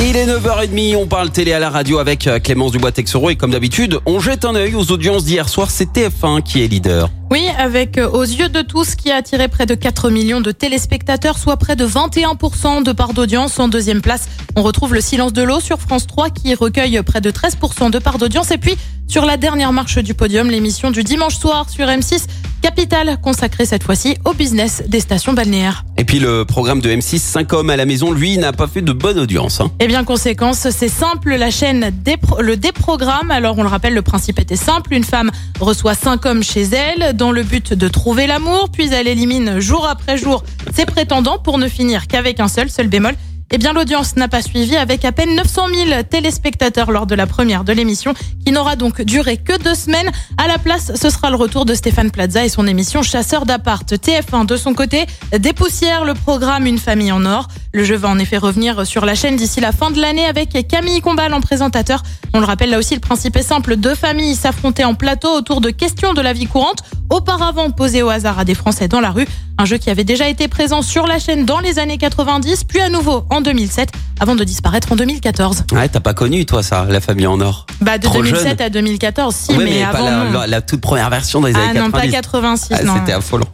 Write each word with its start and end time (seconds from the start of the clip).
Il 0.00 0.16
est 0.16 0.26
9h30, 0.26 0.96
on 0.96 1.06
parle 1.06 1.30
télé 1.30 1.52
à 1.52 1.58
la 1.58 1.70
radio 1.70 1.98
avec 1.98 2.26
euh, 2.26 2.38
Clémence 2.40 2.72
Dubois-Texoro 2.72 3.30
et 3.30 3.36
comme 3.36 3.52
d'habitude, 3.52 4.00
on 4.06 4.18
jette 4.18 4.44
un 4.44 4.54
œil 4.54 4.74
aux 4.74 4.90
audiences 4.90 5.24
d'hier 5.24 5.48
soir, 5.48 5.70
c'est 5.70 5.92
TF1 5.92 6.42
qui 6.42 6.62
est 6.62 6.66
leader. 6.66 7.10
Oui, 7.30 7.46
avec 7.58 7.96
euh, 7.96 8.08
aux 8.08 8.22
yeux 8.22 8.48
de 8.48 8.62
tous 8.62 8.96
qui 8.96 9.12
a 9.12 9.16
attiré 9.16 9.48
près 9.48 9.66
de 9.66 9.74
4 9.74 10.10
millions 10.10 10.40
de 10.40 10.50
téléspectateurs, 10.50 11.38
soit 11.38 11.56
près 11.56 11.76
de 11.76 11.86
21% 11.86 12.82
de 12.82 12.92
part 12.92 13.14
d'audience. 13.14 13.58
En 13.58 13.68
deuxième 13.68 14.02
place, 14.02 14.28
on 14.56 14.62
retrouve 14.62 14.94
le 14.94 15.00
silence 15.00 15.32
de 15.32 15.42
l'eau 15.42 15.60
sur 15.60 15.80
France 15.80 16.06
3 16.06 16.30
qui 16.30 16.54
recueille 16.54 17.00
près 17.02 17.20
de 17.20 17.30
13% 17.30 17.90
de 17.90 17.98
part 17.98 18.18
d'audience. 18.18 18.50
Et 18.50 18.58
puis, 18.58 18.76
sur 19.06 19.24
la 19.24 19.36
dernière 19.36 19.72
marche 19.72 19.98
du 19.98 20.14
podium, 20.14 20.50
l'émission 20.50 20.90
du 20.90 21.04
dimanche 21.04 21.36
soir 21.36 21.70
sur 21.70 21.86
M6, 21.86 22.26
Capital, 22.68 23.18
consacrée 23.20 23.66
cette 23.66 23.82
fois-ci 23.82 24.16
au 24.24 24.32
business 24.32 24.82
des 24.88 24.98
stations 25.00 25.34
balnéaires. 25.34 25.84
Et 25.98 26.04
puis 26.04 26.18
le 26.18 26.46
programme 26.46 26.80
de 26.80 26.88
M6 26.88 27.18
5 27.18 27.52
hommes 27.52 27.68
à 27.68 27.76
la 27.76 27.84
maison, 27.84 28.10
lui, 28.10 28.38
n'a 28.38 28.54
pas 28.54 28.66
fait 28.66 28.80
de 28.80 28.92
bonne 28.92 29.18
audience. 29.18 29.60
hein. 29.60 29.70
Et 29.80 29.86
bien, 29.86 30.02
conséquence, 30.02 30.66
c'est 30.70 30.88
simple, 30.88 31.34
la 31.34 31.50
chaîne 31.50 31.92
dépro- 32.02 32.40
le 32.40 32.56
déprogramme. 32.56 33.30
Alors, 33.30 33.58
on 33.58 33.62
le 33.62 33.68
rappelle, 33.68 33.92
le 33.92 34.00
principe 34.00 34.38
était 34.38 34.56
simple. 34.56 34.94
Une 34.94 35.04
femme 35.04 35.30
reçoit 35.60 35.94
cinq 35.94 36.24
hommes 36.24 36.42
chez 36.42 36.62
elle 36.62 37.14
dans 37.14 37.32
le 37.32 37.42
but 37.42 37.74
de 37.74 37.86
trouver 37.86 38.26
l'amour, 38.26 38.70
puis 38.72 38.88
elle 38.90 39.08
élimine 39.08 39.60
jour 39.60 39.86
après 39.86 40.16
jour 40.16 40.42
ses 40.74 40.86
prétendants 40.86 41.38
pour 41.38 41.58
ne 41.58 41.68
finir 41.68 42.06
qu'avec 42.06 42.40
un 42.40 42.48
seul, 42.48 42.70
seul 42.70 42.88
bémol. 42.88 43.14
Eh 43.56 43.58
bien, 43.58 43.72
l'audience 43.72 44.16
n'a 44.16 44.26
pas 44.26 44.42
suivi 44.42 44.74
avec 44.74 45.04
à 45.04 45.12
peine 45.12 45.36
900 45.36 45.68
000 45.72 46.02
téléspectateurs 46.10 46.90
lors 46.90 47.06
de 47.06 47.14
la 47.14 47.28
première 47.28 47.62
de 47.62 47.72
l'émission, 47.72 48.12
qui 48.44 48.50
n'aura 48.50 48.74
donc 48.74 49.00
duré 49.02 49.36
que 49.36 49.56
deux 49.62 49.76
semaines. 49.76 50.10
À 50.38 50.48
la 50.48 50.58
place, 50.58 50.90
ce 50.96 51.08
sera 51.08 51.30
le 51.30 51.36
retour 51.36 51.64
de 51.64 51.72
Stéphane 51.72 52.10
Plaza 52.10 52.44
et 52.44 52.48
son 52.48 52.66
émission 52.66 53.02
Chasseur 53.02 53.46
d'appart. 53.46 53.88
TF1, 53.88 54.44
de 54.44 54.56
son 54.56 54.74
côté, 54.74 55.06
dépoussière 55.38 56.04
le 56.04 56.14
programme 56.14 56.66
Une 56.66 56.78
famille 56.78 57.12
en 57.12 57.24
or. 57.24 57.46
Le 57.72 57.84
jeu 57.84 57.94
va 57.94 58.08
en 58.08 58.18
effet 58.18 58.38
revenir 58.38 58.84
sur 58.84 59.04
la 59.04 59.14
chaîne 59.14 59.36
d'ici 59.36 59.60
la 59.60 59.70
fin 59.70 59.92
de 59.92 60.00
l'année 60.00 60.26
avec 60.26 60.66
Camille 60.66 61.00
Combal 61.00 61.32
en 61.32 61.40
présentateur. 61.40 62.02
On 62.32 62.40
le 62.40 62.46
rappelle 62.46 62.70
là 62.70 62.78
aussi, 62.80 62.94
le 62.94 63.00
principe 63.00 63.36
est 63.36 63.42
simple. 63.42 63.76
Deux 63.76 63.94
familles 63.94 64.34
s'affronter 64.34 64.84
en 64.84 64.94
plateau 64.94 65.28
autour 65.28 65.60
de 65.60 65.70
questions 65.70 66.12
de 66.12 66.20
la 66.20 66.32
vie 66.32 66.46
courante, 66.46 66.82
auparavant 67.08 67.70
posées 67.70 68.02
au 68.02 68.08
hasard 68.08 68.40
à 68.40 68.44
des 68.44 68.54
Français 68.54 68.88
dans 68.88 69.00
la 69.00 69.12
rue. 69.12 69.28
Un 69.56 69.66
jeu 69.66 69.76
qui 69.78 69.88
avait 69.88 70.02
déjà 70.04 70.28
été 70.28 70.48
présent 70.48 70.82
sur 70.82 71.06
la 71.06 71.20
chaîne 71.20 71.44
dans 71.44 71.60
les 71.60 71.78
années 71.78 71.96
90, 71.96 72.64
puis 72.64 72.80
à 72.80 72.88
nouveau 72.88 73.24
en 73.30 73.40
2007, 73.40 73.88
avant 74.18 74.34
de 74.34 74.42
disparaître 74.42 74.90
en 74.90 74.96
2014. 74.96 75.62
Ouais, 75.72 75.88
t'as 75.88 76.00
pas 76.00 76.12
connu, 76.12 76.44
toi, 76.44 76.64
ça, 76.64 76.86
la 76.88 77.00
famille 77.00 77.28
en 77.28 77.40
or? 77.40 77.64
Bah 77.80 77.96
de 77.98 78.02
Trop 78.02 78.20
2007 78.20 78.58
jeune. 78.58 78.60
à 78.66 78.68
2014, 78.68 79.32
si, 79.34 79.52
Ouais, 79.56 79.64
mais, 79.64 79.82
pas 79.82 79.98
avant 79.98 80.04
la, 80.10 80.24
non. 80.24 80.40
la- 80.40 80.46
la 80.48 80.60
toute 80.60 80.80
première 80.80 81.08
version 81.08 81.40
des 81.40 81.52
Ah 81.54 81.70
années 81.70 81.78
non, 81.78 81.90
pas 81.92 82.00
90. 82.00 82.12
86, 82.12 82.74
Ah, 82.80 82.82
non. 82.82 82.94
C'était 82.98 83.12
affolant. 83.12 83.46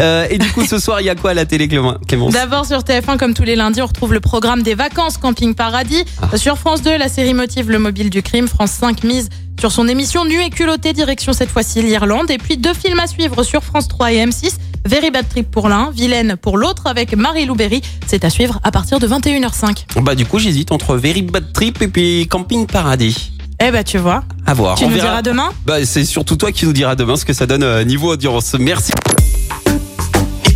Euh, 0.00 0.26
et 0.30 0.38
du 0.38 0.48
coup, 0.52 0.64
ce 0.64 0.78
soir, 0.78 1.00
il 1.00 1.04
y 1.04 1.10
a 1.10 1.14
quoi 1.14 1.30
à 1.30 1.34
la 1.34 1.44
télé, 1.46 1.68
Clémence? 1.68 2.32
D'abord 2.32 2.66
sur 2.66 2.78
TF1, 2.80 3.16
comme 3.16 3.34
tous 3.34 3.44
les 3.44 3.56
lundis, 3.56 3.82
on 3.82 3.86
retrouve 3.86 4.12
le 4.12 4.20
programme 4.20 4.62
des 4.62 4.74
vacances 4.74 5.16
Camping 5.18 5.54
Paradis. 5.54 6.04
Ah. 6.20 6.36
Sur 6.36 6.58
France 6.58 6.82
2, 6.82 6.96
la 6.98 7.08
série 7.08 7.34
motive 7.34 7.70
le 7.70 7.78
mobile 7.78 8.10
du 8.10 8.22
crime. 8.22 8.48
France 8.48 8.72
5 8.72 9.04
mise 9.04 9.28
sur 9.60 9.70
son 9.72 9.86
émission 9.88 10.24
Nu 10.24 10.40
et 10.42 10.50
culotté, 10.50 10.92
direction 10.92 11.32
cette 11.32 11.50
fois-ci 11.50 11.80
l'Irlande. 11.82 12.30
Et 12.30 12.38
puis 12.38 12.56
deux 12.56 12.74
films 12.74 12.98
à 13.00 13.06
suivre 13.06 13.42
sur 13.44 13.62
France 13.62 13.88
3 13.88 14.12
et 14.12 14.26
M6. 14.26 14.54
Very 14.86 15.10
Bad 15.10 15.26
Trip 15.30 15.50
pour 15.50 15.68
l'un, 15.70 15.90
Vilaine 15.92 16.36
pour 16.36 16.58
l'autre, 16.58 16.86
avec 16.86 17.16
Marie-Lou 17.16 17.54
Berry. 17.54 17.80
C'est 18.06 18.24
à 18.24 18.30
suivre 18.30 18.60
à 18.64 18.70
partir 18.70 18.98
de 18.98 19.06
21h05. 19.08 19.86
Bah, 20.02 20.14
du 20.14 20.26
coup, 20.26 20.38
j'hésite 20.38 20.72
entre 20.72 20.96
Very 20.96 21.22
Bad 21.22 21.52
Trip 21.54 21.80
et 21.80 21.88
puis 21.88 22.26
Camping 22.28 22.66
Paradis. 22.66 23.30
Eh 23.66 23.70
bah 23.70 23.84
tu 23.84 23.96
vois, 23.98 24.24
À 24.46 24.52
voir. 24.52 24.76
tu 24.76 24.84
on 24.84 24.88
nous 24.88 24.94
verra. 24.96 25.06
diras 25.08 25.22
demain? 25.22 25.48
Bah, 25.64 25.86
c'est 25.86 26.04
surtout 26.04 26.36
toi 26.36 26.50
qui 26.52 26.66
nous 26.66 26.72
diras 26.74 26.96
demain 26.96 27.16
ce 27.16 27.24
que 27.24 27.32
ça 27.32 27.46
donne 27.46 27.62
euh, 27.62 27.84
niveau 27.84 28.12
audience. 28.12 28.54
Merci. 28.58 28.92